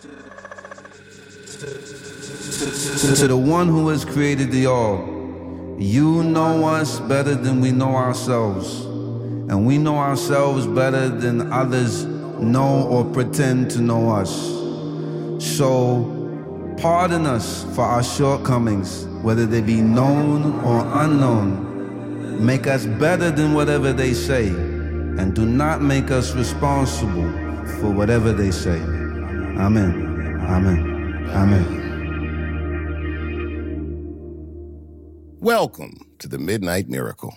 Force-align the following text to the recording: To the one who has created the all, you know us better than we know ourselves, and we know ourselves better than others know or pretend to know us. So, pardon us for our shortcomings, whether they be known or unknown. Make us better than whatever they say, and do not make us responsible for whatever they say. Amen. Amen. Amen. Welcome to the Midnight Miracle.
To 0.00 0.08
the 3.28 3.36
one 3.36 3.68
who 3.68 3.88
has 3.88 4.02
created 4.02 4.50
the 4.50 4.64
all, 4.64 5.76
you 5.78 6.22
know 6.22 6.66
us 6.66 7.00
better 7.00 7.34
than 7.34 7.60
we 7.60 7.70
know 7.70 7.94
ourselves, 7.96 8.84
and 8.84 9.66
we 9.66 9.76
know 9.76 9.98
ourselves 9.98 10.66
better 10.66 11.10
than 11.10 11.52
others 11.52 12.06
know 12.06 12.86
or 12.88 13.04
pretend 13.04 13.70
to 13.72 13.82
know 13.82 14.10
us. 14.10 14.30
So, 15.38 16.74
pardon 16.78 17.26
us 17.26 17.64
for 17.74 17.82
our 17.82 18.02
shortcomings, 18.02 19.06
whether 19.20 19.44
they 19.44 19.60
be 19.60 19.82
known 19.82 20.60
or 20.64 20.80
unknown. 21.02 22.44
Make 22.44 22.66
us 22.66 22.86
better 22.86 23.30
than 23.30 23.52
whatever 23.52 23.92
they 23.92 24.14
say, 24.14 24.48
and 24.48 25.34
do 25.34 25.44
not 25.44 25.82
make 25.82 26.10
us 26.10 26.34
responsible 26.34 27.30
for 27.80 27.90
whatever 27.90 28.32
they 28.32 28.50
say. 28.50 28.99
Amen. 29.58 30.40
Amen. 30.42 31.26
Amen. 31.30 31.80
Welcome 35.40 36.00
to 36.18 36.28
the 36.28 36.38
Midnight 36.38 36.88
Miracle. 36.88 37.36